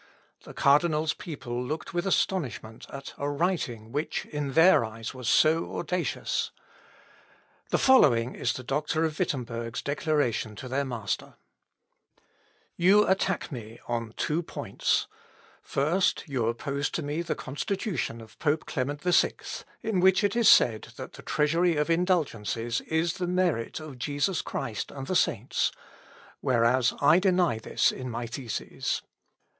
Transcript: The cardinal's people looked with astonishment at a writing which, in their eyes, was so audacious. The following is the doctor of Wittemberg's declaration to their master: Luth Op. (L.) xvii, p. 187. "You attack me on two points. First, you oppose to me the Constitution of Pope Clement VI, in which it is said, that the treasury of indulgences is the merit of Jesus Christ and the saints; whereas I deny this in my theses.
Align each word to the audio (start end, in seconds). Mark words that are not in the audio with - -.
The 0.45 0.55
cardinal's 0.55 1.13
people 1.13 1.63
looked 1.63 1.93
with 1.93 2.07
astonishment 2.07 2.87
at 2.89 3.13
a 3.19 3.29
writing 3.29 3.91
which, 3.91 4.25
in 4.25 4.53
their 4.53 4.83
eyes, 4.83 5.13
was 5.13 5.29
so 5.29 5.77
audacious. 5.77 6.49
The 7.69 7.77
following 7.77 8.33
is 8.33 8.53
the 8.53 8.63
doctor 8.63 9.05
of 9.05 9.19
Wittemberg's 9.19 9.83
declaration 9.83 10.55
to 10.55 10.67
their 10.67 10.85
master: 10.85 11.35
Luth 12.15 12.15
Op. 12.15 12.19
(L.) 12.19 12.19
xvii, 12.19 12.79
p. 12.79 12.87
187. 12.87 12.87
"You 12.87 13.07
attack 13.07 13.51
me 13.51 13.79
on 13.87 14.13
two 14.17 14.41
points. 14.41 15.05
First, 15.61 16.23
you 16.27 16.47
oppose 16.47 16.89
to 16.89 17.03
me 17.03 17.21
the 17.21 17.35
Constitution 17.35 18.21
of 18.21 18.39
Pope 18.39 18.65
Clement 18.65 19.03
VI, 19.03 19.33
in 19.83 19.99
which 19.99 20.23
it 20.23 20.35
is 20.35 20.49
said, 20.49 20.93
that 20.95 21.13
the 21.13 21.21
treasury 21.21 21.75
of 21.75 21.91
indulgences 21.91 22.81
is 22.87 23.13
the 23.13 23.27
merit 23.27 23.79
of 23.79 23.99
Jesus 23.99 24.41
Christ 24.41 24.89
and 24.89 25.05
the 25.05 25.15
saints; 25.15 25.71
whereas 26.39 26.91
I 27.01 27.19
deny 27.19 27.59
this 27.59 27.91
in 27.91 28.09
my 28.09 28.25
theses. 28.25 29.03